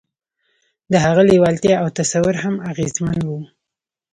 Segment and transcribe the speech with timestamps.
[0.91, 3.39] د هغه لېوالتیا او تصور هم اغېزمن وو